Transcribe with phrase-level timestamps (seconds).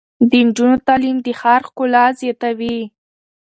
[0.29, 2.77] د نجونو تعلیم د ښار ښکلا زیاتوي.